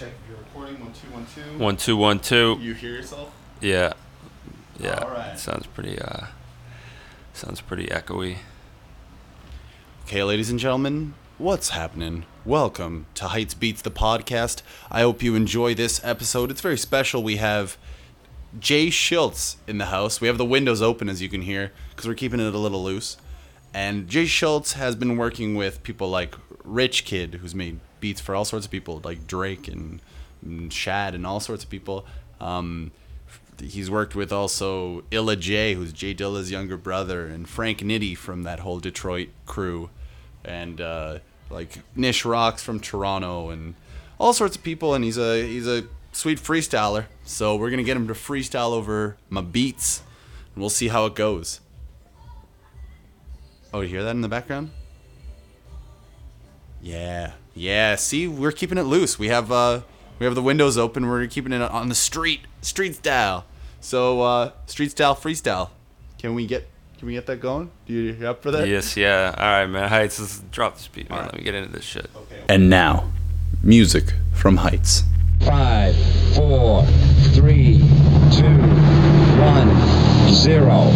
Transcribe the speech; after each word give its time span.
check 0.00 0.12
if 0.24 0.30
you're 0.30 0.38
recording. 0.38 0.80
One, 0.80 0.94
two, 0.94 1.08
one, 1.12 1.26
two. 1.34 1.58
One 1.62 1.76
two 1.76 1.96
one 1.96 2.20
two. 2.20 2.56
You 2.58 2.72
hear 2.72 2.92
yourself? 2.92 3.34
Yeah, 3.60 3.92
yeah. 4.78 4.98
Alright. 4.98 5.38
Sounds 5.38 5.66
pretty. 5.66 5.98
Uh, 5.98 6.28
sounds 7.34 7.60
pretty 7.60 7.86
echoey. 7.88 8.38
Okay, 10.06 10.24
ladies 10.24 10.48
and 10.48 10.58
gentlemen, 10.58 11.12
what's 11.36 11.70
happening? 11.70 12.24
Welcome 12.46 13.08
to 13.16 13.28
Heights 13.28 13.52
Beats 13.52 13.82
the 13.82 13.90
podcast. 13.90 14.62
I 14.90 15.02
hope 15.02 15.22
you 15.22 15.34
enjoy 15.34 15.74
this 15.74 16.00
episode. 16.02 16.50
It's 16.50 16.62
very 16.62 16.78
special. 16.78 17.22
We 17.22 17.36
have 17.36 17.76
Jay 18.58 18.88
Schultz 18.88 19.58
in 19.66 19.76
the 19.76 19.86
house. 19.86 20.18
We 20.18 20.28
have 20.28 20.38
the 20.38 20.46
windows 20.46 20.80
open, 20.80 21.10
as 21.10 21.20
you 21.20 21.28
can 21.28 21.42
hear, 21.42 21.72
because 21.90 22.08
we're 22.08 22.14
keeping 22.14 22.40
it 22.40 22.54
a 22.54 22.58
little 22.58 22.82
loose. 22.82 23.18
And 23.74 24.08
Jay 24.08 24.24
Schultz 24.24 24.72
has 24.72 24.96
been 24.96 25.18
working 25.18 25.56
with 25.56 25.82
people 25.82 26.08
like 26.08 26.36
Rich 26.64 27.04
Kidd, 27.04 27.34
who's 27.34 27.54
made 27.54 27.80
beats 28.00 28.20
for 28.20 28.34
all 28.34 28.44
sorts 28.44 28.66
of 28.66 28.72
people, 28.72 29.00
like 29.04 29.26
Drake 29.26 29.68
and, 29.68 30.00
and 30.42 30.72
Shad 30.72 31.14
and 31.14 31.26
all 31.26 31.40
sorts 31.40 31.64
of 31.64 31.70
people. 31.70 32.06
Um, 32.40 32.92
he's 33.60 33.90
worked 33.90 34.14
with 34.14 34.32
also 34.32 35.04
Illa 35.10 35.36
J, 35.36 35.74
who's 35.74 35.92
Jay 35.92 36.14
Dilla's 36.14 36.50
younger 36.50 36.76
brother, 36.76 37.26
and 37.26 37.48
Frank 37.48 37.80
Nitt 37.80 38.16
from 38.16 38.42
that 38.44 38.60
whole 38.60 38.80
Detroit 38.80 39.28
crew, 39.46 39.90
and 40.44 40.80
uh, 40.80 41.18
like 41.50 41.78
Nish 41.94 42.24
Rocks 42.24 42.62
from 42.62 42.80
Toronto, 42.80 43.50
and 43.50 43.74
all 44.18 44.32
sorts 44.32 44.56
of 44.56 44.62
people. 44.62 44.94
And 44.94 45.04
he's 45.04 45.18
a 45.18 45.46
he's 45.46 45.66
a 45.66 45.84
sweet 46.12 46.38
freestyler. 46.38 47.06
So 47.24 47.56
we're 47.56 47.70
gonna 47.70 47.82
get 47.82 47.96
him 47.96 48.08
to 48.08 48.14
freestyle 48.14 48.72
over 48.72 49.16
my 49.28 49.42
beats, 49.42 50.02
and 50.54 50.60
we'll 50.60 50.70
see 50.70 50.88
how 50.88 51.06
it 51.06 51.14
goes. 51.14 51.60
Oh, 53.72 53.82
you 53.82 53.88
hear 53.88 54.02
that 54.02 54.10
in 54.10 54.20
the 54.20 54.28
background? 54.28 54.70
Yeah, 56.82 57.32
yeah. 57.54 57.96
See, 57.96 58.26
we're 58.26 58.52
keeping 58.52 58.78
it 58.78 58.82
loose. 58.84 59.18
We 59.18 59.28
have 59.28 59.52
uh, 59.52 59.82
we 60.18 60.26
have 60.26 60.34
the 60.34 60.42
windows 60.42 60.78
open. 60.78 61.08
We're 61.08 61.26
keeping 61.26 61.52
it 61.52 61.62
on 61.62 61.88
the 61.88 61.94
street, 61.94 62.40
street 62.62 62.96
style. 62.96 63.44
So 63.80 64.22
uh, 64.22 64.52
street 64.66 64.90
style 64.90 65.14
freestyle. 65.14 65.70
Can 66.18 66.34
we 66.34 66.46
get 66.46 66.68
can 66.98 67.06
we 67.06 67.14
get 67.14 67.24
that 67.26 67.40
going? 67.40 67.70
Do 67.86 67.94
you 67.94 68.12
you 68.12 68.26
up 68.28 68.42
for 68.42 68.50
that? 68.50 68.68
Yes, 68.68 68.94
yeah. 68.94 69.34
All 69.36 69.44
right, 69.44 69.66
man. 69.66 69.88
Heights, 69.88 70.20
let's 70.20 70.40
drop 70.50 70.74
the 70.76 70.82
speed, 70.82 71.08
man. 71.08 71.20
Alright. 71.20 71.32
Let 71.32 71.38
me 71.40 71.44
get 71.44 71.54
into 71.54 71.72
this 71.72 71.84
shit. 71.84 72.10
Okay. 72.14 72.44
And 72.48 72.68
now, 72.68 73.10
music 73.62 74.12
from 74.34 74.58
Heights. 74.58 75.04
Five, 75.40 75.96
four, 76.34 76.84
three, 77.32 77.78
two, 78.30 78.58
one, 79.40 79.70
zero. 80.34 80.90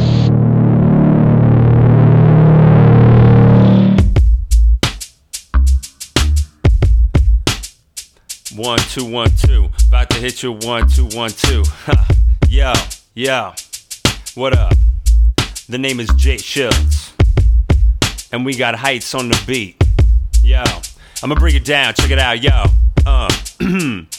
One 8.56 8.78
two 8.78 9.04
one 9.04 9.30
two. 9.36 9.68
About 9.88 10.10
to 10.10 10.18
hit 10.18 10.42
you. 10.42 10.52
One 10.52 10.88
two 10.88 11.06
one 11.06 11.30
two. 11.30 11.64
Ha. 11.86 12.08
Yo, 12.48 12.72
yo. 13.12 13.52
What 14.36 14.56
up? 14.56 14.74
The 15.68 15.76
name 15.78 15.98
is 15.98 16.08
Jay 16.16 16.38
Schultz, 16.38 17.12
and 18.30 18.44
we 18.44 18.54
got 18.54 18.76
heights 18.76 19.12
on 19.14 19.28
the 19.28 19.42
beat. 19.44 19.82
Yo, 20.42 20.62
I'ma 21.22 21.34
bring 21.34 21.56
it 21.56 21.64
down. 21.64 21.94
Check 21.94 22.12
it 22.12 22.18
out, 22.20 22.42
yo. 22.42 22.64
Uh. 23.04 23.28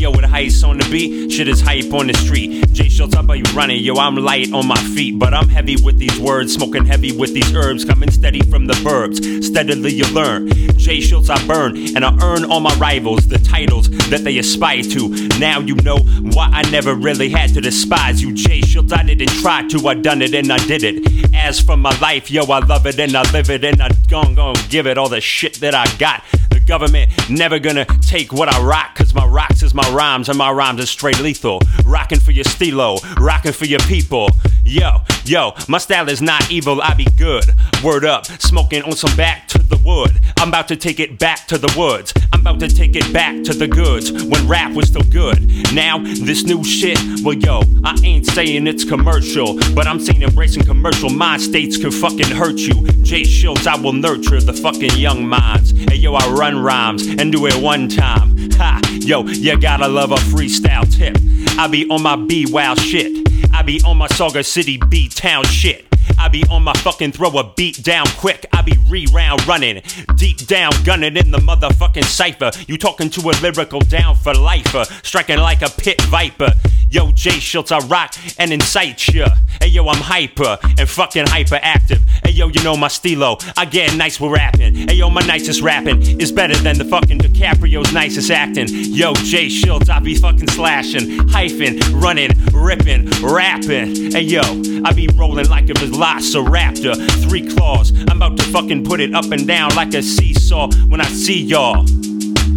Yo, 0.00 0.10
with 0.10 0.24
heights 0.24 0.64
on 0.64 0.78
the 0.78 0.88
beat, 0.90 1.30
shit 1.30 1.46
is 1.46 1.60
hype 1.60 1.92
on 1.92 2.06
the 2.06 2.14
street. 2.14 2.72
Jay 2.72 2.88
Schultz, 2.88 3.14
how 3.14 3.20
about 3.20 3.34
you 3.34 3.44
running? 3.54 3.78
Yo, 3.84 3.94
I'm 3.96 4.16
light 4.16 4.50
on 4.52 4.66
my 4.66 4.82
feet, 4.94 5.18
but 5.18 5.34
I'm 5.34 5.48
heavy 5.48 5.76
with 5.76 5.98
these 5.98 6.18
words, 6.18 6.54
smoking 6.54 6.86
heavy 6.86 7.12
with 7.12 7.34
these 7.34 7.54
herbs, 7.54 7.84
coming 7.84 8.10
steady 8.10 8.40
from 8.40 8.66
the 8.66 8.72
burbs. 8.74 9.44
Steadily 9.44 9.92
you 9.92 10.06
learn. 10.06 10.48
Jay 10.78 11.00
Schultz, 11.00 11.28
I 11.28 11.46
burn, 11.46 11.76
and 11.94 12.06
I 12.06 12.16
earn 12.22 12.50
all 12.50 12.60
my 12.60 12.74
rivals 12.76 13.28
the 13.28 13.38
titles 13.38 13.90
that 14.08 14.24
they 14.24 14.38
aspire 14.38 14.82
to. 14.82 15.10
Now 15.38 15.60
you 15.60 15.74
know 15.76 15.98
why 15.98 16.48
I 16.50 16.68
never 16.70 16.94
really 16.94 17.28
had 17.28 17.52
to 17.54 17.60
despise 17.60 18.22
you, 18.22 18.32
Jay 18.32 18.62
Schultz. 18.62 18.94
I 18.94 19.02
didn't 19.02 19.28
try 19.42 19.68
to, 19.68 19.88
I 19.88 19.94
done 19.94 20.22
it 20.22 20.34
and 20.34 20.50
I 20.50 20.58
did 20.66 20.84
it. 20.84 21.34
As 21.34 21.60
for 21.60 21.76
my 21.76 21.96
life, 22.00 22.30
yo, 22.30 22.44
I 22.44 22.60
love 22.60 22.86
it 22.86 22.98
and 22.98 23.14
I 23.14 23.30
live 23.30 23.50
it, 23.50 23.62
and 23.62 23.82
I 23.82 23.90
gon' 24.08 24.34
gon' 24.34 24.56
give 24.70 24.86
it 24.86 24.96
all 24.96 25.10
the 25.10 25.20
shit 25.20 25.56
that 25.56 25.74
I 25.74 25.84
got. 25.98 26.24
Government 26.66 27.10
never 27.28 27.58
gonna 27.58 27.84
take 28.00 28.32
what 28.32 28.48
I 28.52 28.62
rock, 28.62 28.94
cause 28.94 29.14
my 29.14 29.26
rocks 29.26 29.62
is 29.62 29.74
my 29.74 29.88
rhymes, 29.90 30.28
and 30.28 30.38
my 30.38 30.50
rhymes 30.50 30.80
is 30.80 30.90
straight 30.90 31.20
lethal. 31.20 31.60
Rocking 31.84 32.20
for 32.20 32.30
your 32.30 32.44
stilo, 32.44 32.98
rocking 33.18 33.52
for 33.52 33.66
your 33.66 33.80
people. 33.80 34.28
Yo, 34.72 35.02
yo, 35.26 35.52
my 35.68 35.76
style 35.76 36.08
is 36.08 36.22
not 36.22 36.50
evil, 36.50 36.80
I 36.80 36.94
be 36.94 37.04
good. 37.18 37.44
Word 37.84 38.06
up, 38.06 38.24
smoking 38.24 38.82
on 38.84 38.92
some 38.92 39.14
back 39.18 39.46
to 39.48 39.58
the 39.58 39.76
wood. 39.84 40.18
I'm 40.38 40.48
about 40.48 40.66
to 40.68 40.76
take 40.76 40.98
it 40.98 41.18
back 41.18 41.46
to 41.48 41.58
the 41.58 41.70
woods. 41.76 42.14
I'm 42.32 42.40
about 42.40 42.58
to 42.60 42.68
take 42.68 42.96
it 42.96 43.12
back 43.12 43.42
to 43.44 43.52
the 43.52 43.68
goods 43.68 44.10
when 44.24 44.48
rap 44.48 44.72
was 44.72 44.88
still 44.88 45.02
good. 45.02 45.74
Now, 45.74 45.98
this 45.98 46.44
new 46.44 46.64
shit, 46.64 46.98
well, 47.22 47.34
yo, 47.34 47.64
I 47.84 48.00
ain't 48.02 48.24
saying 48.24 48.66
it's 48.66 48.82
commercial, 48.82 49.58
but 49.74 49.86
I'm 49.86 50.00
saying 50.00 50.22
embracing 50.22 50.64
commercial 50.64 51.10
mind 51.10 51.42
states 51.42 51.76
could 51.76 51.92
fucking 51.92 52.30
hurt 52.30 52.56
you. 52.56 52.86
Jay 53.02 53.24
Schultz, 53.24 53.66
I 53.66 53.76
will 53.76 53.92
nurture 53.92 54.40
the 54.40 54.54
fucking 54.54 54.96
young 54.96 55.26
minds. 55.28 55.72
Hey, 55.72 55.96
yo, 55.96 56.14
I 56.14 56.26
run 56.30 56.58
rhymes 56.58 57.06
and 57.06 57.30
do 57.30 57.44
it 57.44 57.56
one 57.62 57.90
time. 57.90 58.50
Ha, 58.52 58.80
yo, 59.00 59.22
you 59.24 59.60
gotta 59.60 59.86
love 59.86 60.12
a 60.12 60.16
freestyle 60.32 60.90
tip. 60.90 61.18
I 61.58 61.66
be 61.66 61.86
on 61.90 62.02
my 62.02 62.16
B 62.16 62.46
wow 62.50 62.74
shit. 62.74 63.31
I 63.52 63.62
be 63.62 63.80
on 63.82 63.96
my 63.96 64.08
Sauga 64.08 64.44
City 64.44 64.78
B 64.88 65.08
town 65.08 65.44
shit. 65.44 65.86
I 66.18 66.28
be 66.28 66.44
on 66.50 66.64
my 66.64 66.72
fucking 66.74 67.12
throw 67.12 67.30
a 67.38 67.52
beat 67.54 67.82
down 67.82 68.06
quick. 68.18 68.46
I 68.52 68.62
be 68.62 68.76
re-round 68.88 69.46
running, 69.46 69.82
deep 70.16 70.38
down 70.46 70.72
gunning 70.84 71.16
in 71.16 71.30
the 71.30 71.38
motherfucking 71.38 72.04
cipher. 72.04 72.50
You 72.66 72.76
talking 72.76 73.10
to 73.10 73.20
a 73.30 73.32
lyrical 73.40 73.80
down 73.80 74.16
for 74.16 74.34
lifer, 74.34 74.78
uh, 74.78 74.84
striking 75.02 75.38
like 75.38 75.62
a 75.62 75.70
pit 75.70 76.00
viper. 76.02 76.52
Yo, 76.90 77.10
Jay 77.12 77.38
Schultz, 77.38 77.72
I 77.72 77.78
rock 77.86 78.14
and 78.38 78.52
incite 78.52 79.08
ya. 79.08 79.28
Hey 79.60 79.68
yo, 79.68 79.88
I'm 79.88 80.02
hyper 80.02 80.58
and 80.78 80.88
fucking 80.88 81.26
hyperactive. 81.26 82.02
Hey 82.24 82.32
yo, 82.32 82.48
you 82.48 82.62
know 82.62 82.76
my 82.76 82.88
stilo. 82.88 83.38
I 83.56 83.64
get 83.64 83.96
nice 83.96 84.20
with 84.20 84.32
rapping. 84.32 84.74
Hey 84.74 84.94
yo, 84.94 85.10
my 85.10 85.20
nicest 85.22 85.60
rapping 85.60 86.20
is 86.20 86.30
better 86.32 86.56
than 86.56 86.78
the 86.78 86.84
fucking 86.84 87.18
DiCaprio's 87.18 87.92
nicest 87.92 88.30
acting. 88.30 88.66
Yo, 88.68 89.12
Jay 89.14 89.48
Schultz, 89.48 89.88
I 89.88 89.98
be 89.98 90.14
fucking 90.14 90.48
slashing, 90.48 91.28
hyphen, 91.28 91.78
running, 91.98 92.30
ripping, 92.52 93.10
rapping. 93.22 94.12
Hey 94.12 94.22
yo, 94.22 94.40
I 94.84 94.92
be 94.92 95.08
rolling 95.14 95.48
like 95.48 95.68
a 95.70 95.74
velociraptor, 95.74 96.94
three 97.28 97.46
claws. 97.54 97.92
I'm 98.08 98.22
about 98.22 98.36
to 98.38 98.44
fucking 98.44 98.84
put 98.84 99.00
it 99.00 99.14
up 99.14 99.30
and 99.30 99.46
down 99.46 99.74
like 99.74 99.94
a 99.94 100.02
seesaw 100.02 100.70
when 100.88 101.00
I 101.00 101.06
see 101.06 101.42
y'all. 101.42 101.84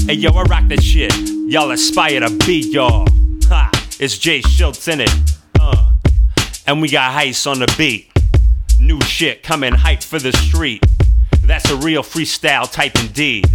Hey 0.06 0.14
yo, 0.14 0.32
I 0.32 0.44
rock 0.44 0.68
that 0.70 0.84
shit. 0.84 1.14
Y'all 1.48 1.72
aspire 1.72 2.20
to 2.20 2.30
be 2.46 2.72
y'all. 2.72 3.08
Ha, 3.46 3.70
it's 4.00 4.18
Jay 4.18 4.42
Schultz 4.42 4.88
in 4.88 5.02
it. 5.02 5.12
Uh. 5.60 5.92
And 6.68 6.82
we 6.82 6.90
got 6.90 7.12
Heights 7.12 7.46
on 7.46 7.60
the 7.60 7.74
beat. 7.78 8.15
New 8.80 9.00
shit 9.02 9.42
coming 9.42 9.74
hype 9.74 10.04
for 10.04 10.20
the 10.20 10.32
street. 10.34 10.84
That's 11.44 11.70
a 11.70 11.78
real 11.78 12.04
freestyle 12.04 12.72
type 12.72 13.00
indeed. 13.00 13.46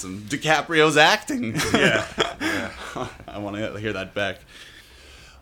Awesome. 0.00 0.20
DiCaprio's 0.22 0.96
acting. 0.96 1.54
Yeah. 1.74 2.06
I 3.28 3.38
want 3.38 3.56
to 3.56 3.74
hear 3.76 3.92
that 3.92 4.14
back. 4.14 4.38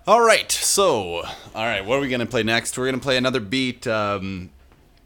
All 0.07 0.21
right, 0.21 0.51
so 0.51 1.23
all 1.55 1.65
right, 1.65 1.85
what 1.85 1.99
are 1.99 2.01
we 2.01 2.09
gonna 2.09 2.25
play 2.25 2.43
next? 2.43 2.79
We're 2.79 2.87
gonna 2.87 2.99
play 2.99 3.19
another 3.19 3.41
beat. 3.41 3.87
Um, 3.87 4.51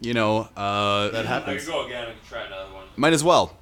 you 0.00 0.14
know, 0.14 0.48
uh, 0.56 1.08
that 1.10 1.26
happens. 1.26 1.66
go 1.66 1.84
again 1.86 2.08
and 2.08 2.22
try 2.28 2.44
another 2.44 2.72
one. 2.72 2.84
Might 2.96 3.12
as 3.12 3.24
well. 3.24 3.56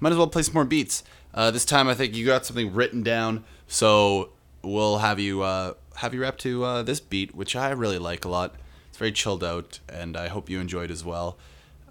Might 0.00 0.12
as 0.12 0.18
well 0.18 0.26
play 0.26 0.42
some 0.42 0.54
more 0.54 0.64
beats. 0.64 1.04
Uh, 1.34 1.50
this 1.50 1.66
time, 1.66 1.86
I 1.86 1.94
think 1.94 2.16
you 2.16 2.24
got 2.24 2.46
something 2.46 2.72
written 2.72 3.02
down, 3.02 3.44
so 3.68 4.30
we'll 4.62 4.98
have 4.98 5.20
you 5.20 5.42
uh, 5.42 5.74
have 5.96 6.14
you 6.14 6.22
rap 6.22 6.38
to 6.38 6.64
uh, 6.64 6.82
this 6.82 6.98
beat, 6.98 7.34
which 7.34 7.54
I 7.54 7.70
really 7.70 7.98
like 7.98 8.24
a 8.24 8.28
lot. 8.30 8.54
It's 8.88 8.98
very 8.98 9.12
chilled 9.12 9.44
out, 9.44 9.80
and 9.86 10.16
I 10.16 10.28
hope 10.28 10.48
you 10.48 10.60
enjoyed 10.60 10.90
as 10.90 11.04
well. 11.04 11.36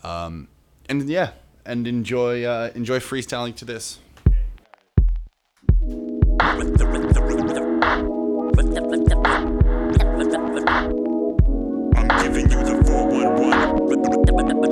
Um, 0.03 0.47
and 0.89 1.07
yeah, 1.07 1.31
and 1.69 1.87
enjoy 1.87 2.43
uh, 2.43 2.71
enjoy 2.73 2.99
freestyling 2.99 3.55
to 3.55 3.63
this. 3.63 3.99
I'm 11.95 12.07
giving 12.23 12.49
you 12.49 12.63
the 12.63 12.83
411. 12.87 14.68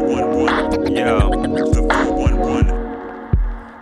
411. 0.00 0.96
Yo. 0.96 1.30
The 1.30 1.86
411. 1.88 2.83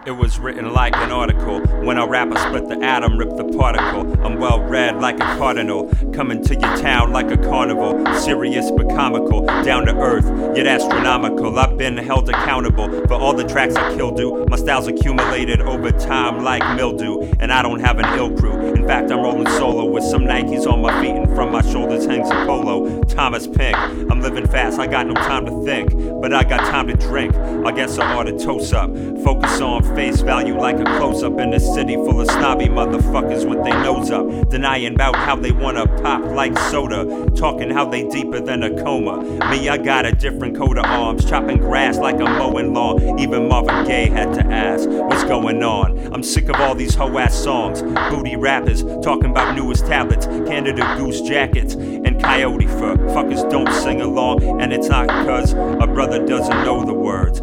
It 0.04 0.10
was 0.10 0.40
written 0.40 0.72
like 0.72 0.96
an 0.96 1.12
article. 1.12 1.60
When 1.84 1.96
a 1.96 2.04
rapper 2.04 2.36
split 2.36 2.68
the 2.68 2.84
atom, 2.84 3.16
rip 3.16 3.36
the 3.36 3.44
particle. 3.56 4.00
I'm 4.26 4.40
well 4.40 4.60
read 4.60 5.00
like 5.00 5.14
a 5.16 5.36
cardinal. 5.38 5.94
Coming 6.12 6.42
to 6.42 6.54
your 6.54 6.76
town 6.78 7.12
like 7.12 7.30
a 7.30 7.36
carnival. 7.36 8.04
Serious 8.16 8.68
but 8.72 8.88
comical. 8.88 9.46
Down 9.62 9.86
to 9.86 9.96
earth, 9.96 10.24
yet 10.56 10.66
astronomical. 10.66 11.56
I've 11.56 11.78
been 11.78 11.96
held 11.96 12.28
accountable 12.28 12.88
for 13.06 13.14
all 13.14 13.32
the 13.32 13.46
tracks 13.46 13.76
I 13.76 13.94
kill 13.94 14.10
do. 14.10 14.44
My 14.46 14.56
style's 14.56 14.88
accumulated 14.88 15.62
over 15.62 15.92
time 15.92 16.42
like 16.42 16.62
mildew. 16.76 17.20
And 17.38 17.52
I 17.52 17.62
don't 17.62 17.78
have 17.78 18.00
an 18.00 18.18
ill 18.18 18.36
crew. 18.36 18.74
In 18.74 18.84
fact, 18.88 19.12
I'm 19.12 19.20
rolling 19.20 19.46
solo 19.52 19.84
with 19.84 20.02
some 20.02 20.22
Nikes 20.22 20.66
on 20.66 20.82
my 20.82 21.00
feet. 21.00 21.14
And 21.14 21.32
from 21.36 21.52
my 21.52 21.62
shoulders 21.62 22.06
hangs 22.06 22.28
a 22.28 22.44
polo. 22.44 23.04
Thomas 23.04 23.46
Pink. 23.46 23.76
I'm 23.76 24.20
living 24.20 24.48
fast, 24.48 24.80
I 24.80 24.88
got 24.88 25.06
no 25.06 25.14
time 25.14 25.46
to 25.46 25.64
think. 25.64 25.92
But 26.20 26.34
I 26.34 26.42
got 26.42 26.58
time 26.72 26.88
to 26.88 26.94
drink. 26.94 27.36
I 27.36 27.70
guess 27.70 28.00
I 28.00 28.12
ought 28.14 28.24
to 28.24 28.36
toast 28.36 28.74
up. 28.74 28.90
Focus 29.22 29.60
on 29.60 29.91
face 29.94 30.20
value 30.20 30.58
like 30.58 30.78
a 30.78 30.84
close 30.84 31.22
up 31.22 31.38
in 31.38 31.52
a 31.54 31.60
city 31.60 31.94
full 31.94 32.20
of 32.20 32.26
snobby 32.28 32.66
motherfuckers 32.66 33.48
with 33.48 33.62
their 33.64 33.82
nose 33.82 34.10
up. 34.10 34.48
Denying 34.48 34.94
about 34.94 35.14
how 35.16 35.36
they 35.36 35.52
wanna 35.52 35.86
pop 36.02 36.24
like 36.24 36.56
soda. 36.70 37.30
Talking 37.36 37.70
how 37.70 37.84
they 37.84 38.08
deeper 38.08 38.40
than 38.40 38.62
a 38.62 38.82
coma. 38.82 39.22
Me, 39.50 39.68
I 39.68 39.78
got 39.78 40.06
a 40.06 40.12
different 40.12 40.56
coat 40.56 40.78
of 40.78 40.84
arms. 40.84 41.28
Chopping 41.28 41.58
grass 41.58 41.98
like 41.98 42.16
I'm 42.16 42.38
mowing 42.38 42.72
lawn. 42.74 43.18
Even 43.18 43.48
Marvin 43.48 43.84
Gaye 43.84 44.08
had 44.08 44.32
to 44.34 44.46
ask, 44.46 44.88
what's 44.88 45.24
going 45.24 45.62
on? 45.62 46.12
I'm 46.12 46.22
sick 46.22 46.48
of 46.48 46.56
all 46.56 46.74
these 46.74 46.94
hoe 46.94 47.18
ass 47.18 47.34
songs. 47.34 47.82
Booty 47.82 48.36
rappers 48.36 48.82
talking 49.02 49.30
about 49.30 49.56
newest 49.56 49.86
tablets. 49.86 50.26
Canada 50.26 50.96
Goose 50.96 51.20
jackets. 51.22 51.74
And 51.74 52.20
coyote 52.20 52.66
fur. 52.66 52.96
Fuckers 52.96 53.48
don't 53.50 53.72
sing 53.72 54.00
along. 54.00 54.60
And 54.60 54.72
it's 54.72 54.88
not 54.88 55.08
cause 55.08 55.52
a 55.52 55.86
brother 55.86 56.24
doesn't 56.24 56.64
know 56.64 56.84
the 56.84 56.94
words. 56.94 57.40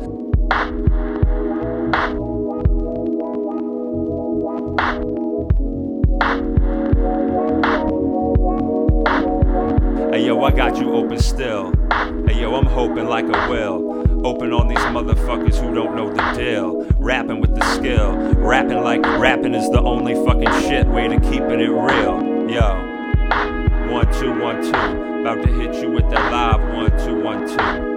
I 10.49 10.51
got 10.51 10.77
you 10.79 10.95
open 10.95 11.19
still. 11.19 11.71
Hey 12.25 12.41
yo, 12.41 12.55
I'm 12.55 12.65
hoping 12.65 13.05
like 13.05 13.25
a 13.25 13.49
will. 13.51 14.25
Open 14.25 14.51
on 14.51 14.67
these 14.67 14.79
motherfuckers 14.79 15.55
who 15.57 15.75
don't 15.75 15.95
know 15.95 16.11
the 16.11 16.33
deal. 16.35 16.87
Rapping 16.97 17.39
with 17.39 17.53
the 17.53 17.63
skill. 17.75 18.15
Rapping 18.33 18.83
like 18.83 19.03
rapping 19.19 19.53
is 19.53 19.69
the 19.69 19.79
only 19.79 20.15
fucking 20.15 20.51
shit 20.67 20.87
way 20.87 21.07
to 21.07 21.19
keeping 21.19 21.59
it 21.59 21.69
real. 21.69 22.49
Yo. 22.49 23.93
One, 23.93 24.11
two, 24.19 24.41
one, 24.41 24.63
two. 24.63 25.21
About 25.21 25.43
to 25.43 25.53
hit 25.53 25.75
you 25.83 25.91
with 25.91 26.09
that 26.09 26.31
live 26.31 26.73
one, 26.73 26.97
two, 27.05 27.21
one, 27.21 27.47
two. 27.47 27.88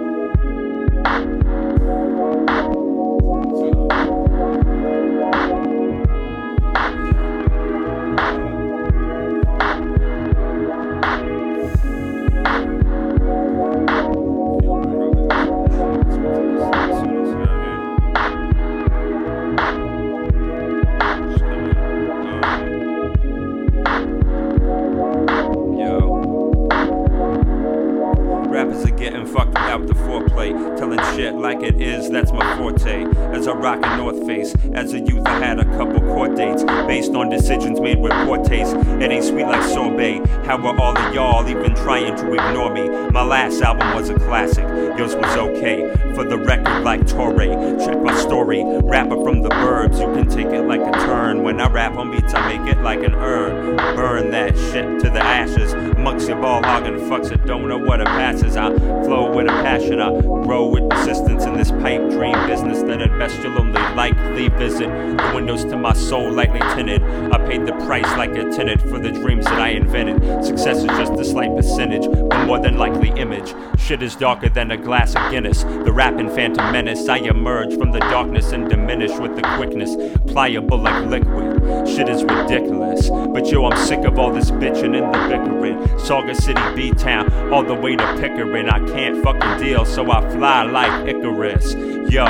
Like 39.43 39.63
sorbet. 39.63 40.25
How 40.45 40.57
are 40.57 40.79
all 40.79 40.97
of 40.97 41.13
y'all 41.13 41.47
even 41.47 41.75
trying 41.75 42.15
to 42.15 42.33
ignore 42.33 42.73
me? 42.73 42.87
My 43.11 43.23
last 43.23 43.61
album 43.61 43.93
was 43.93 44.09
a 44.09 44.15
classic, 44.15 44.65
yours 44.97 45.15
was 45.15 45.35
okay. 45.35 45.91
For 46.15 46.23
the 46.23 46.37
record, 46.37 46.83
like 46.83 47.05
Torre. 47.07 47.77
Check 47.83 48.01
my 48.01 48.15
story. 48.19 48.63
Rapper 48.63 49.21
from 49.23 49.41
the 49.41 49.49
burbs, 49.49 49.99
you 49.99 50.13
can 50.13 50.29
take 50.29 50.47
it 50.47 50.63
like 50.63 50.81
a 50.81 50.91
turn. 50.91 51.43
When 51.43 51.59
I 51.59 51.67
rap 51.67 51.97
on 51.97 52.11
beats, 52.11 52.33
I 52.33 52.57
make 52.57 52.73
it 52.73 52.81
like 52.81 53.03
an 53.03 53.15
urn. 53.15 53.75
Burn 53.95 54.31
that 54.31 54.57
shit 54.57 55.01
to 55.01 55.09
the 55.09 55.21
ashes. 55.21 55.73
Amongst 56.03 56.27
your 56.27 56.41
ball 56.41 56.61
hogging 56.61 56.99
fucks 57.07 57.29
that 57.29 57.45
don't 57.45 57.65
know 57.65 57.77
what 57.77 58.01
a 58.01 58.03
passes. 58.03 58.57
I 58.57 58.77
flow 59.05 59.33
with 59.33 59.45
a 59.45 59.51
passion. 59.63 60.01
I 60.01 60.11
grow 60.19 60.67
with 60.67 60.89
persistence 60.89 61.45
in 61.45 61.55
this 61.55 61.71
pipe 61.71 62.01
dream 62.09 62.35
business 62.45 62.81
that 62.81 63.01
at 63.01 63.17
best 63.17 63.41
you'll 63.41 63.57
only 63.57 63.79
likely 63.95 64.49
visit. 64.49 64.89
The 64.89 65.31
windows 65.33 65.63
to 65.63 65.77
my 65.77 65.93
soul 65.93 66.29
lightly 66.29 66.59
tinted. 66.75 67.01
I 67.03 67.37
paid 67.47 67.65
the 67.65 67.71
price 67.85 68.17
like 68.17 68.31
a 68.31 68.51
tenant 68.51 68.81
for 68.81 68.99
the 68.99 69.11
dreams 69.11 69.45
that 69.45 69.61
I 69.61 69.69
invented. 69.69 70.43
Success 70.43 70.79
is 70.79 70.87
just 70.87 71.13
a 71.13 71.23
slight 71.23 71.55
percentage, 71.55 72.05
but 72.05 72.47
more 72.47 72.59
than 72.59 72.77
likely 72.77 73.07
image. 73.11 73.53
Shit 73.79 74.03
is 74.03 74.17
darker 74.17 74.49
than 74.49 74.71
a 74.71 74.77
glass 74.77 75.15
of 75.15 75.31
Guinness. 75.31 75.63
The 75.63 75.93
rapping 75.93 76.29
phantom 76.29 76.73
menace. 76.73 77.07
I 77.07 77.19
emerge 77.19 77.77
from 77.77 77.91
the 77.91 77.99
darkness 77.99 78.51
and 78.51 78.69
diminish 78.69 79.17
with 79.19 79.37
the 79.37 79.41
quickness. 79.55 79.95
Pliable 80.27 80.79
like 80.79 81.05
liquid. 81.05 81.87
Shit 81.87 82.09
is 82.09 82.23
ridiculous. 82.23 83.09
But 83.09 83.47
yo, 83.47 83.65
I'm 83.65 83.77
sick 83.87 83.99
of 83.99 84.19
all 84.19 84.33
this 84.33 84.51
bitching 84.51 85.01
and 85.01 85.13
the 85.13 85.27
bickering. 85.29 85.92
Sauga 85.97 86.35
City, 86.35 86.61
B 86.75 86.91
Town, 86.91 87.51
all 87.53 87.63
the 87.63 87.73
way 87.73 87.95
to 87.95 88.17
Pickering. 88.19 88.69
I 88.69 88.79
can't 88.91 89.23
fucking 89.23 89.63
deal, 89.63 89.85
so 89.85 90.11
I 90.11 90.21
fly 90.31 90.63
like 90.63 91.07
Icarus. 91.07 91.73
Yo, 92.11 92.25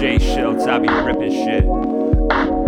Jay 0.00 0.18
Schultz, 0.18 0.66
I 0.66 0.78
be 0.78 0.88
ripping 0.88 1.32
shit. 1.32 2.61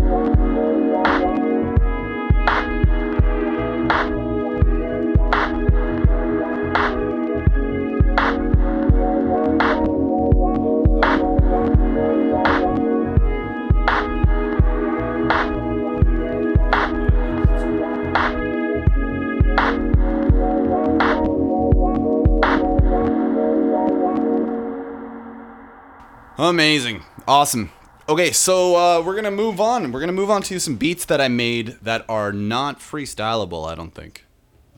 Amazing. 26.44 27.02
Awesome. 27.26 27.70
Okay, 28.06 28.30
so 28.30 28.76
uh, 28.76 29.00
we're 29.02 29.14
gonna 29.14 29.30
move 29.30 29.62
on. 29.62 29.92
We're 29.92 30.00
gonna 30.00 30.12
move 30.12 30.30
on 30.30 30.42
to 30.42 30.60
some 30.60 30.76
beats 30.76 31.06
that 31.06 31.18
I 31.18 31.28
made 31.28 31.78
that 31.80 32.04
are 32.06 32.34
not 32.34 32.80
freestylable. 32.80 33.64
I 33.64 33.74
don't 33.74 33.94
think. 33.94 34.26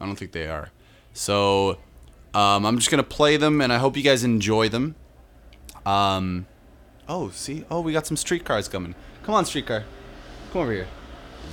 I 0.01 0.07
don't 0.07 0.15
think 0.15 0.31
they 0.31 0.47
are. 0.47 0.71
So 1.13 1.79
um, 2.35 2.65
I'm 2.65 2.79
just 2.79 2.89
gonna 2.89 3.03
play 3.03 3.37
them, 3.37 3.61
and 3.61 3.73
I 3.73 3.79
hope 3.79 3.97
you 3.97 4.05
guys 4.05 4.23
enjoy 4.23 4.69
them. 4.69 4.95
Um, 5.85 6.47
oh, 7.09 7.31
see, 7.31 7.65
oh, 7.69 7.81
we 7.81 7.93
got 7.93 8.07
some 8.07 8.17
streetcars 8.17 8.69
coming. 8.69 8.95
Come 9.25 9.35
on, 9.35 9.45
streetcar. 9.45 9.83
Come 10.53 10.63
over 10.63 10.73
here. 10.73 10.87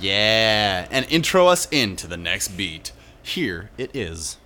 Yeah, 0.00 0.86
and 0.92 1.06
intro 1.10 1.48
us 1.48 1.66
into 1.72 2.06
the 2.06 2.16
next 2.16 2.56
beat. 2.56 2.92
Here 3.20 3.70
it 3.76 3.90
is. 3.96 4.36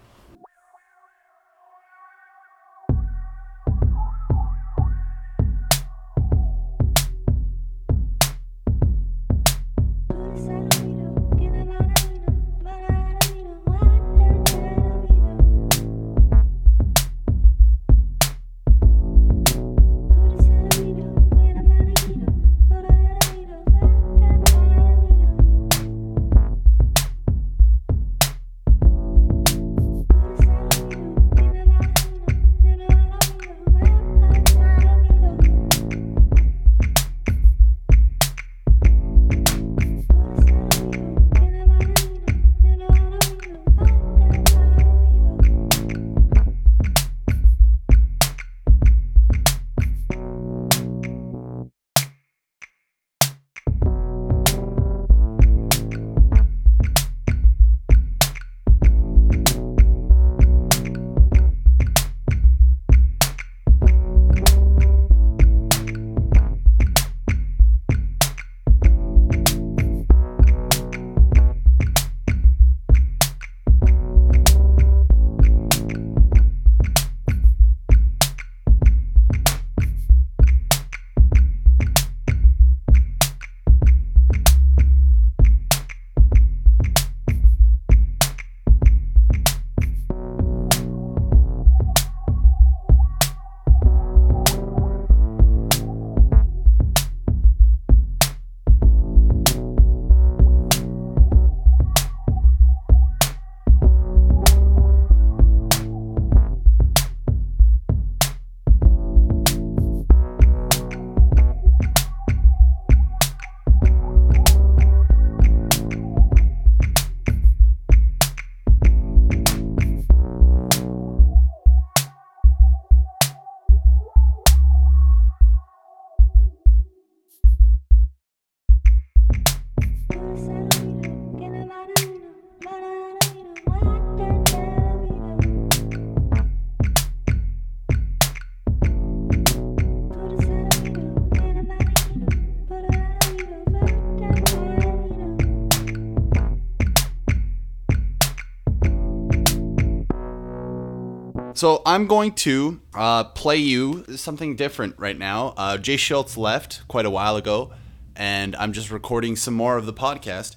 So 151.54 151.82
I'm 151.84 152.06
going 152.06 152.32
to 152.34 152.80
uh, 152.94 153.24
play 153.24 153.56
you 153.56 154.04
something 154.16 154.54
different 154.54 154.94
right 154.98 155.18
now. 155.18 155.54
Uh, 155.56 155.76
Jay 155.76 155.96
Schultz 155.96 156.36
left 156.36 156.86
quite 156.86 157.04
a 157.04 157.10
while 157.10 157.36
ago, 157.36 157.72
and 158.14 158.54
I'm 158.56 158.72
just 158.72 158.90
recording 158.90 159.34
some 159.34 159.54
more 159.54 159.76
of 159.76 159.84
the 159.84 159.92
podcast. 159.92 160.56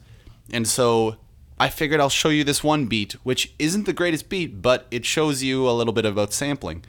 And 0.51 0.67
so 0.67 1.15
I 1.59 1.69
figured 1.69 1.99
I'll 1.99 2.09
show 2.09 2.29
you 2.29 2.43
this 2.43 2.63
one 2.63 2.85
beat, 2.85 3.13
which 3.23 3.53
isn't 3.57 3.85
the 3.85 3.93
greatest 3.93 4.29
beat, 4.29 4.61
but 4.61 4.87
it 4.91 5.05
shows 5.05 5.41
you 5.41 5.67
a 5.67 5.71
little 5.71 5.93
bit 5.93 6.05
about 6.05 6.33
sampling. 6.33 6.83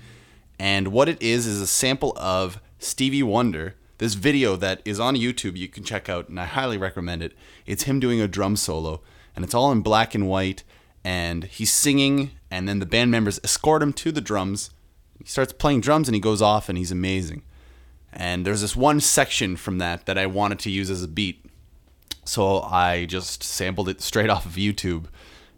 And 0.58 0.88
what 0.88 1.08
it 1.08 1.20
is 1.22 1.46
is 1.46 1.60
a 1.60 1.66
sample 1.66 2.12
of 2.16 2.60
Stevie 2.78 3.22
Wonder. 3.22 3.76
This 3.98 4.14
video 4.14 4.56
that 4.56 4.82
is 4.84 4.98
on 4.98 5.14
YouTube 5.14 5.56
you 5.56 5.68
can 5.68 5.84
check 5.84 6.08
out, 6.08 6.28
and 6.28 6.40
I 6.40 6.44
highly 6.44 6.76
recommend 6.76 7.22
it. 7.22 7.34
It's 7.66 7.84
him 7.84 8.00
doing 8.00 8.20
a 8.20 8.28
drum 8.28 8.56
solo, 8.56 9.00
and 9.36 9.44
it's 9.44 9.54
all 9.54 9.70
in 9.72 9.80
black 9.80 10.14
and 10.14 10.28
white, 10.28 10.64
and 11.04 11.44
he's 11.44 11.72
singing, 11.72 12.32
and 12.50 12.68
then 12.68 12.78
the 12.78 12.86
band 12.86 13.10
members 13.10 13.40
escort 13.42 13.82
him 13.82 13.92
to 13.94 14.12
the 14.12 14.20
drums. 14.20 14.70
He 15.18 15.26
starts 15.26 15.52
playing 15.52 15.80
drums, 15.80 16.08
and 16.08 16.14
he 16.14 16.20
goes 16.20 16.42
off, 16.42 16.68
and 16.68 16.78
he's 16.78 16.90
amazing. 16.90 17.42
And 18.12 18.46
there's 18.46 18.60
this 18.60 18.76
one 18.76 19.00
section 19.00 19.56
from 19.56 19.78
that 19.78 20.06
that 20.06 20.18
I 20.18 20.26
wanted 20.26 20.58
to 20.60 20.70
use 20.70 20.90
as 20.90 21.02
a 21.02 21.08
beat, 21.08 21.44
so 22.24 22.60
I 22.60 23.06
just 23.06 23.42
sampled 23.42 23.88
it 23.88 24.00
straight 24.00 24.30
off 24.34 24.46
of 24.46 24.52
YouTube, 24.52 25.06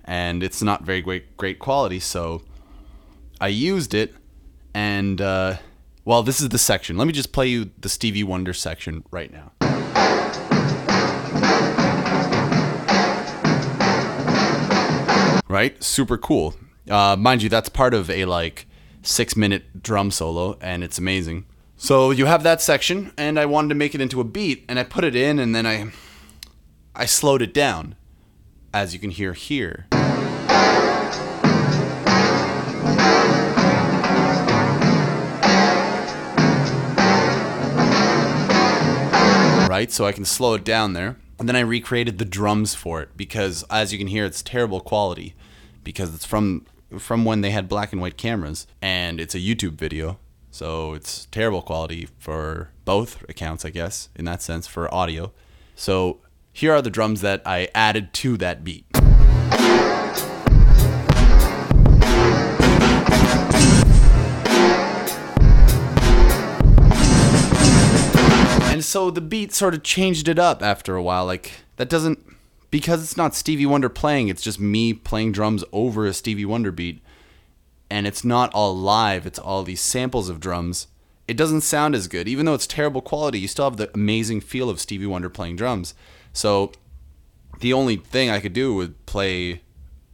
and 0.05 0.43
it's 0.43 0.63
not 0.63 0.83
very 0.83 1.03
great 1.03 1.37
great 1.37 1.59
quality. 1.59 2.01
So 2.01 2.43
I 3.41 3.49
used 3.49 3.93
it, 3.95 4.15
and 4.73 5.21
uh, 5.21 5.57
well, 6.05 6.23
this 6.23 6.41
is 6.41 6.51
the 6.51 6.59
section. 6.59 6.97
Let 6.97 7.07
me 7.07 7.13
just 7.13 7.33
play 7.33 7.49
you 7.49 7.71
the 7.79 7.89
Stevie 7.89 8.25
Wonder 8.25 8.53
section 8.53 9.05
right 9.11 9.33
now. 9.33 9.53
Right, 15.55 15.81
super 15.85 16.19
cool. 16.19 16.57
Uh, 16.91 17.15
mind 17.15 17.45
you, 17.45 17.49
that's 17.49 17.69
part 17.69 17.95
of 17.95 18.11
a 18.11 18.25
like 18.25 18.67
six 19.03 19.37
minute 19.37 19.85
drum 19.85 20.11
solo, 20.11 20.59
and 20.61 20.83
it's 20.83 20.99
amazing. 20.99 21.47
So 21.77 22.11
you 22.11 22.27
have 22.27 22.43
that 22.43 22.61
section, 22.61 23.13
and 23.17 23.39
I 23.39 23.47
wanted 23.47 23.69
to 23.69 23.77
make 23.77 23.95
it 23.95 24.01
into 24.01 24.21
a 24.21 24.25
beat, 24.25 24.65
and 24.69 24.81
I 24.81 24.83
put 24.83 25.05
it 25.05 25.15
in, 25.15 25.39
and 25.39 25.55
then 25.55 25.65
I 25.65 25.93
I 26.97 27.07
slowed 27.07 27.41
it 27.41 27.55
down, 27.55 27.95
as 28.73 28.95
you 28.95 28.99
can 28.99 29.11
hear 29.11 29.33
here. 29.33 29.87
Right, 39.71 39.93
so 39.93 40.05
I 40.05 40.11
can 40.11 40.25
slow 40.25 40.55
it 40.55 40.65
down 40.65 40.95
there. 40.95 41.15
And 41.39 41.49
then 41.49 41.57
I 41.57 41.61
recreated 41.61 42.19
the 42.19 42.25
drums 42.25 42.75
for 42.75 43.03
it 43.03 43.17
because, 43.17 43.65
as 43.71 43.93
you 43.93 43.99
can 43.99 44.07
hear, 44.07 44.25
it's 44.25 44.41
terrible 44.43 44.81
quality 44.81 45.35
because 45.85 46.15
it's 46.15 46.25
from 46.25 46.67
from 46.99 47.25
when 47.25 47.41
they 47.41 47.51
had 47.51 47.69
black 47.69 47.93
and 47.93 48.01
white 48.01 48.17
cameras, 48.17 48.67
and 48.81 49.21
it's 49.21 49.35
a 49.35 49.39
YouTube 49.39 49.75
video, 49.75 50.19
so 50.51 50.95
it's 50.95 51.27
terrible 51.27 51.63
quality 51.63 52.09
for 52.19 52.71
both 52.85 53.23
accounts, 53.29 53.65
I 53.65 53.71
guess, 53.71 54.09
in 54.15 54.25
that 54.25 54.43
sense 54.43 54.67
for 54.67 54.93
audio. 54.95 55.33
So 55.75 56.21
here 56.53 56.73
are 56.73 56.83
the 56.83 56.91
drums 56.91 57.21
that 57.23 57.43
I 57.45 57.69
added 57.75 58.13
to 58.15 58.37
that 58.37 58.63
beat. 58.63 58.87
And 68.71 68.85
so 68.85 69.11
the 69.11 69.21
beat 69.21 69.53
sort 69.53 69.75
of 69.75 69.83
changed 69.83 70.29
it 70.29 70.39
up 70.39 70.63
after 70.63 70.97
a 70.97 71.03
while. 71.03 71.27
Like, 71.27 71.53
that 71.77 71.89
doesn't, 71.89 72.25
because 72.75 73.05
it's 73.05 73.17
not 73.17 73.37
Stevie 73.37 73.67
Wonder 73.67 73.89
playing, 73.89 74.27
it's 74.27 74.43
just 74.43 74.59
me 74.59 74.93
playing 74.93 75.31
drums 75.31 75.63
over 75.71 76.07
a 76.07 76.13
Stevie 76.13 76.45
Wonder 76.45 76.73
beat. 76.73 77.01
And 77.89 78.05
it's 78.05 78.25
not 78.25 78.53
all 78.53 78.77
live, 78.77 79.27
it's 79.27 79.39
all 79.39 79.63
these 79.63 79.81
samples 79.81 80.29
of 80.29 80.41
drums. 80.41 80.89
It 81.29 81.37
doesn't 81.37 81.61
sound 81.61 81.95
as 81.95 82.09
good. 82.09 82.27
Even 82.27 82.47
though 82.47 82.55
it's 82.55 82.67
terrible 82.67 83.01
quality, 83.01 83.39
you 83.39 83.47
still 83.47 83.67
have 83.67 83.77
the 83.77 83.93
amazing 83.95 84.41
feel 84.41 84.69
of 84.69 84.81
Stevie 84.81 85.07
Wonder 85.07 85.31
playing 85.31 85.55
drums. 85.55 85.95
So 86.33 86.73
the 87.61 87.73
only 87.73 87.95
thing 87.95 88.29
I 88.29 88.41
could 88.41 88.53
do 88.53 88.75
was 88.75 88.89
play 89.07 89.63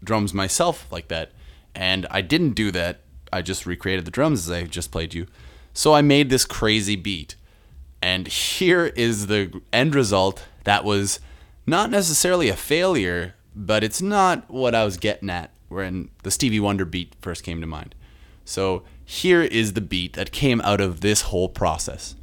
drums 0.05 0.35
myself 0.35 0.87
like 0.93 1.09
that. 1.09 1.33
And 1.75 2.07
I 2.11 2.21
didn't 2.21 2.51
do 2.51 2.71
that. 2.73 3.01
I 3.33 3.41
just 3.41 3.65
recreated 3.65 4.05
the 4.05 4.11
drums 4.11 4.41
as 4.47 4.51
I 4.51 4.65
just 4.65 4.93
played 4.93 5.15
you. 5.15 5.27
So 5.73 5.95
I 5.95 6.03
made 6.03 6.29
this 6.29 6.45
crazy 6.45 6.97
beat. 6.97 7.37
And 8.03 8.29
here 8.29 8.85
is 8.85 9.29
the 9.29 9.63
end 9.73 9.95
result 9.95 10.45
that 10.65 10.85
was 10.85 11.21
not 11.67 11.91
necessarily 11.91 12.49
a 12.49 12.57
failure, 12.57 13.35
but 13.55 13.85
it's 13.85 14.03
not 14.03 14.49
what 14.51 14.75
I 14.75 14.85
was 14.85 14.97
getting 14.97 15.31
at 15.31 15.51
when 15.69 16.11
the 16.23 16.31
Stevie 16.31 16.61
Wonder 16.61 16.85
beat 16.85 17.15
first 17.21 17.45
came 17.45 17.61
to 17.61 17.67
mind. 17.67 17.95
So 18.45 18.83
here 19.05 19.43
is 19.43 19.75
the 19.75 19.81
beat 19.81 20.15
that 20.15 20.33
came 20.33 20.61
out 20.63 20.81
of 20.81 21.01
this 21.01 21.23
whole 21.23 21.49
process. 21.49 22.15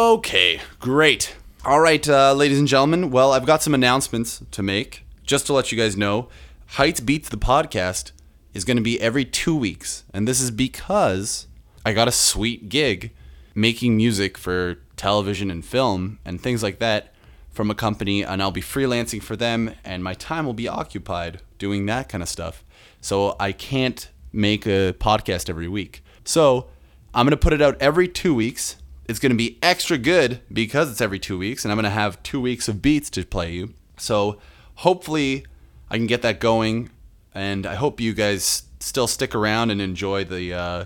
Okay, 0.00 0.62
great. 0.78 1.36
All 1.62 1.78
right, 1.78 2.08
uh, 2.08 2.32
ladies 2.32 2.58
and 2.58 2.66
gentlemen. 2.66 3.10
Well, 3.10 3.32
I've 3.32 3.44
got 3.44 3.62
some 3.62 3.74
announcements 3.74 4.42
to 4.50 4.62
make. 4.62 5.04
Just 5.24 5.44
to 5.44 5.52
let 5.52 5.70
you 5.70 5.76
guys 5.76 5.94
know, 5.94 6.30
Heights 6.68 7.00
Beats 7.00 7.28
the 7.28 7.36
podcast 7.36 8.12
is 8.54 8.64
going 8.64 8.78
to 8.78 8.82
be 8.82 8.98
every 8.98 9.26
two 9.26 9.54
weeks. 9.54 10.04
And 10.14 10.26
this 10.26 10.40
is 10.40 10.50
because 10.50 11.48
I 11.84 11.92
got 11.92 12.08
a 12.08 12.12
sweet 12.12 12.70
gig 12.70 13.12
making 13.54 13.94
music 13.94 14.38
for 14.38 14.78
television 14.96 15.50
and 15.50 15.62
film 15.62 16.18
and 16.24 16.40
things 16.40 16.62
like 16.62 16.78
that 16.78 17.12
from 17.50 17.70
a 17.70 17.74
company. 17.74 18.24
And 18.24 18.40
I'll 18.40 18.50
be 18.50 18.62
freelancing 18.62 19.22
for 19.22 19.36
them, 19.36 19.74
and 19.84 20.02
my 20.02 20.14
time 20.14 20.46
will 20.46 20.54
be 20.54 20.66
occupied 20.66 21.42
doing 21.58 21.84
that 21.86 22.08
kind 22.08 22.22
of 22.22 22.28
stuff. 22.30 22.64
So 23.02 23.36
I 23.38 23.52
can't 23.52 24.08
make 24.32 24.64
a 24.64 24.94
podcast 24.94 25.50
every 25.50 25.68
week. 25.68 26.02
So 26.24 26.68
I'm 27.12 27.26
going 27.26 27.32
to 27.32 27.36
put 27.36 27.52
it 27.52 27.60
out 27.60 27.76
every 27.82 28.08
two 28.08 28.34
weeks. 28.34 28.76
It's 29.10 29.18
going 29.18 29.30
to 29.30 29.36
be 29.36 29.58
extra 29.60 29.98
good 29.98 30.40
because 30.52 30.88
it's 30.88 31.00
every 31.00 31.18
two 31.18 31.36
weeks, 31.36 31.64
and 31.64 31.72
I'm 31.72 31.76
going 31.76 31.82
to 31.82 31.90
have 31.90 32.22
two 32.22 32.40
weeks 32.40 32.68
of 32.68 32.80
beats 32.80 33.10
to 33.10 33.24
play 33.24 33.50
you. 33.50 33.74
So 33.96 34.38
hopefully 34.76 35.44
I 35.90 35.96
can 35.96 36.06
get 36.06 36.22
that 36.22 36.38
going, 36.38 36.90
and 37.34 37.66
I 37.66 37.74
hope 37.74 38.00
you 38.00 38.14
guys 38.14 38.62
still 38.78 39.08
stick 39.08 39.34
around 39.34 39.72
and 39.72 39.82
enjoy 39.82 40.22
the 40.22 40.54
uh, 40.54 40.84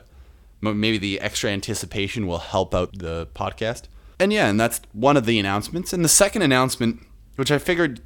maybe 0.62 0.97
the 0.97 1.21
extra 1.21 1.50
anticipation 1.50 2.26
will 2.26 2.38
help 2.38 2.75
out 2.75 2.99
the 2.99 3.28
podcast. 3.35 3.88
And 4.19 4.33
yeah, 4.33 4.49
and 4.49 4.59
that's 4.59 4.81
one 4.95 5.19
of 5.19 5.26
the 5.26 5.38
announcements. 5.38 5.93
And 5.93 6.02
the 6.02 6.09
second 6.09 6.40
announcement, 6.40 7.00
which 7.37 7.50
I 7.50 7.59
figured 7.59 8.00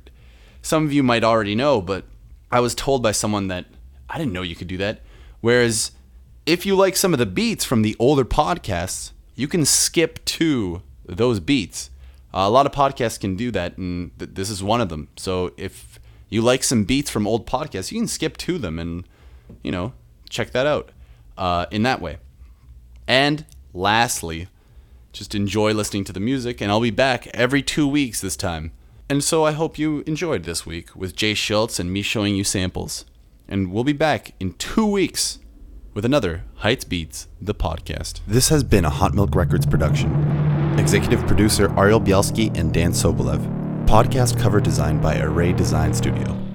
some 0.63 0.85
of 0.85 0.93
you 0.93 1.05
might 1.05 1.23
already 1.23 1.55
know, 1.55 1.81
but 1.81 2.05
I 2.51 2.59
was 2.59 2.75
told 2.75 3.05
by 3.05 3.13
someone 3.13 3.47
that 3.49 3.67
I 4.11 4.19
didn't 4.19 4.33
know 4.33 4.43
you 4.43 4.57
could 4.57 4.67
do 4.67 4.79
that. 4.79 5.01
Whereas 5.43 5.93
if 6.45 6.67
you 6.67 6.75
like 6.75 6.97
some 6.97 7.13
of 7.13 7.21
the 7.21 7.27
beats 7.27 7.65
from 7.65 7.83
the 7.83 7.95
older 8.01 8.25
podcasts, 8.25 9.13
you 9.39 9.47
can 9.47 9.65
skip 9.65 10.25
to 10.25 10.83
those 11.07 11.39
beats. 11.39 11.91
Uh, 12.35 12.41
a 12.41 12.51
lot 12.51 12.67
of 12.67 12.73
podcasts 12.73 13.21
can 13.21 13.37
do 13.37 13.53
that, 13.53 13.79
and 13.79 14.11
th- 14.19 14.33
this 14.35 14.51
is 14.51 14.63
one 14.63 14.81
of 14.81 14.89
them. 14.89 15.09
So 15.17 15.53
if 15.57 16.01
you 16.29 16.43
like 16.43 16.65
some 16.65 16.83
beats 16.83 17.09
from 17.09 17.27
old 17.27 17.47
podcasts, 17.47 17.93
you 17.93 18.01
can 18.01 18.09
skip 18.09 18.37
to 18.39 18.59
them 18.59 18.81
and, 18.81 19.05
you 19.63 19.71
know, 19.71 19.93
check 20.29 20.51
that 20.51 20.67
out 20.67 20.91
uh, 21.39 21.67
in 21.71 21.85
that 21.85 22.03
way. 22.03 22.19
And 23.07 23.47
lastly, 23.73 24.49
just 25.13 25.37
enjoy 25.37 25.73
listening 25.73 26.03
to 26.05 26.13
the 26.13 26.21
music, 26.21 26.61
and 26.61 26.71
I'll 26.71 26.81
be 26.81 26.91
back 26.91 27.29
every 27.29 27.63
two 27.63 27.87
weeks 27.87 28.21
this 28.21 28.37
time. 28.37 28.73
And 29.09 29.23
so 29.23 29.45
I 29.45 29.53
hope 29.53 29.79
you 29.79 30.03
enjoyed 30.07 30.43
this 30.43 30.67
week 30.67 30.95
with 30.97 31.15
Jay 31.15 31.33
Schultz 31.33 31.79
and 31.79 31.93
me 31.93 32.03
showing 32.03 32.35
you 32.35 32.45
samples. 32.45 33.05
And 33.49 33.73
we'll 33.73 33.85
be 33.85 33.93
back 33.93 34.35
in 34.41 34.55
two 34.55 34.85
weeks 34.85 35.39
with 35.99 36.05
another 36.05 36.45
Heights 36.59 36.85
Beats, 36.85 37.27
the 37.41 37.57
podcast. 37.57 38.21
This 38.25 38.51
has 38.51 38.63
been 38.63 38.85
a 38.85 38.89
Hot 38.89 39.15
Milk 39.15 39.35
Records 39.35 39.67
production. 39.67 40.15
Executive 40.79 41.27
producer 41.27 41.77
Ariel 41.77 42.01
Bielski 42.01 42.57
and 42.57 42.73
Dan 42.73 42.93
Sobolev. 42.93 43.45
Podcast 43.85 44.39
cover 44.39 44.61
designed 44.61 45.03
by 45.03 45.19
Array 45.19 45.53
Design 45.53 45.93
Studio. 45.93 46.48